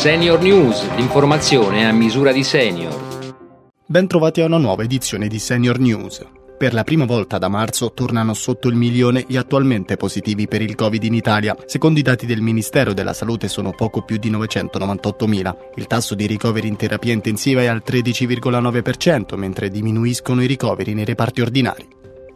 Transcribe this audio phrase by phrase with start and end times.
[0.00, 3.34] Senior News, l'informazione a misura di senior.
[3.84, 6.26] Bentrovati a una nuova edizione di Senior News.
[6.56, 10.74] Per la prima volta da marzo tornano sotto il milione gli attualmente positivi per il
[10.74, 11.54] Covid in Italia.
[11.66, 15.56] Secondo i dati del Ministero della Salute sono poco più di 998.000.
[15.74, 21.04] Il tasso di ricoveri in terapia intensiva è al 13,9%, mentre diminuiscono i ricoveri nei
[21.04, 21.86] reparti ordinari.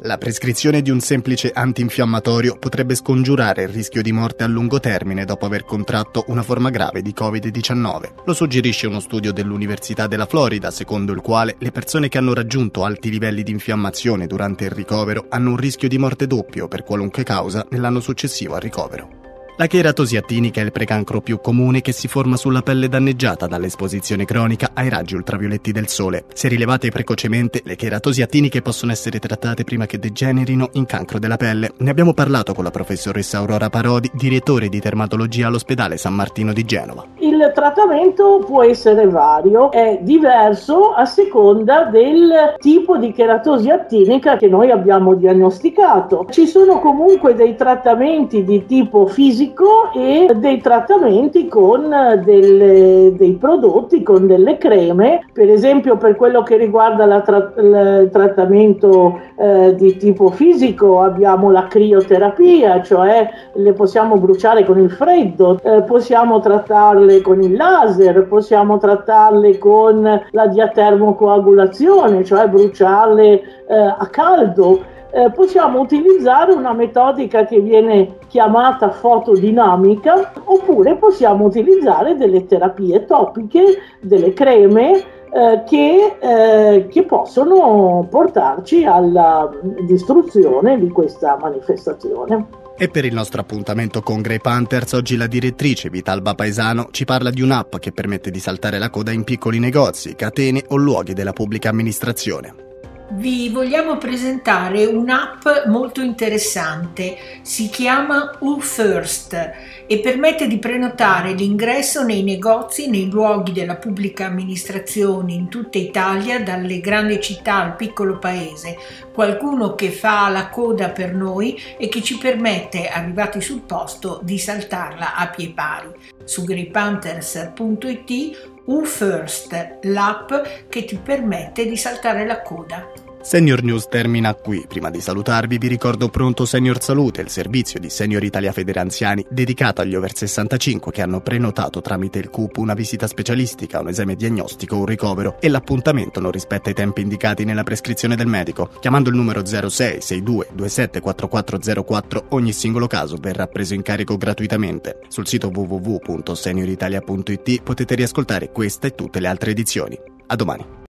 [0.07, 5.25] La prescrizione di un semplice antinfiammatorio potrebbe scongiurare il rischio di morte a lungo termine
[5.25, 8.25] dopo aver contratto una forma grave di Covid-19.
[8.27, 12.84] Lo suggerisce uno studio dell'Università della Florida, secondo il quale le persone che hanno raggiunto
[12.84, 17.23] alti livelli di infiammazione durante il ricovero hanno un rischio di morte doppio per qualunque
[17.23, 19.23] causa nell'anno successivo al ricovero.
[19.56, 24.24] La cheratosi attinica è il precancro più comune che si forma sulla pelle danneggiata dall'esposizione
[24.24, 26.24] cronica ai raggi ultravioletti del sole.
[26.34, 31.36] Se rilevate precocemente, le cheratosi attiniche possono essere trattate prima che degenerino in cancro della
[31.36, 31.70] pelle.
[31.78, 36.64] Ne abbiamo parlato con la professoressa Aurora Parodi, direttore di dermatologia all'ospedale San Martino di
[36.64, 37.06] Genova.
[37.20, 44.48] Il trattamento può essere vario, è diverso a seconda del tipo di cheratosi attinica che
[44.48, 46.27] noi abbiamo diagnosticato.
[46.28, 51.89] Ci sono comunque dei trattamenti di tipo fisico fisico e dei trattamenti con
[52.25, 59.20] delle, dei prodotti, con delle creme, per esempio per quello che riguarda tra, il trattamento
[59.36, 65.83] eh, di tipo fisico abbiamo la crioterapia, cioè le possiamo bruciare con il freddo, eh,
[65.83, 74.92] possiamo trattarle con il laser, possiamo trattarle con la diatermocoagulazione, cioè bruciarle eh, a caldo
[75.15, 83.79] eh, possiamo utilizzare una metodica che viene chiamata fotodinamica oppure possiamo utilizzare delle terapie topiche,
[84.01, 84.97] delle creme
[85.31, 89.48] eh, che, eh, che, possono portarci alla
[89.87, 92.62] distruzione di questa manifestazione.
[92.77, 97.31] E per il nostro appuntamento con Grey Panthers, oggi la direttrice Vitalba Paesano ci parla
[97.31, 101.33] di un'app che permette di saltare la coda in piccoli negozi, catene o luoghi della
[101.33, 102.64] pubblica amministrazione
[103.12, 109.52] vi vogliamo presentare un'app molto interessante, si chiama UFirst
[109.86, 116.42] e permette di prenotare l'ingresso nei negozi, nei luoghi della pubblica amministrazione in tutta Italia,
[116.42, 118.77] dalle grandi città al piccolo paese,
[119.12, 124.39] qualcuno che fa la coda per noi e che ci permette, arrivati sul posto, di
[124.39, 125.89] saltarla a pie pari.
[126.24, 130.32] Su greypanthers.it UFirst, l'app
[130.69, 133.04] che ti permette di saltare la coda.
[133.25, 134.67] Senior News termina qui.
[134.69, 139.81] Prima di salutarvi vi ricordo Pronto Senior Salute, il servizio di Senior Italia Federanziani dedicato
[139.81, 144.76] agli over 65 che hanno prenotato tramite il CUP una visita specialistica, un esame diagnostico
[144.76, 148.69] o un ricovero e l'appuntamento non rispetta i tempi indicati nella prescrizione del medico.
[148.79, 154.99] Chiamando il numero 06 62 27 4404 ogni singolo caso verrà preso in carico gratuitamente.
[155.08, 159.99] Sul sito www.senioritalia.it potete riascoltare questa e tutte le altre edizioni.
[160.26, 160.83] A domani.